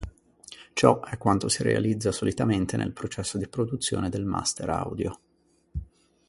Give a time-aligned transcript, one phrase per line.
[0.73, 5.19] Ciò è quanto si realizza solitamente nel processo di produzione del master audio.